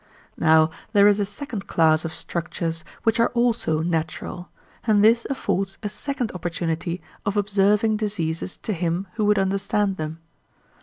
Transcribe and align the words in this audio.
Now 0.39 0.71
there 0.93 1.05
is 1.07 1.19
a 1.19 1.25
second 1.25 1.67
class 1.67 2.03
of 2.03 2.11
structures 2.15 2.83
which 3.03 3.19
are 3.19 3.29
also 3.35 3.83
natural, 3.83 4.49
and 4.83 5.03
this 5.03 5.27
affords 5.29 5.77
a 5.83 5.89
second 5.89 6.31
opportunity 6.31 7.03
of 7.23 7.37
observing 7.37 7.97
diseases 7.97 8.57
to 8.63 8.73
him 8.73 9.05
who 9.13 9.25
would 9.25 9.37
understand 9.37 9.97
them. 9.97 10.17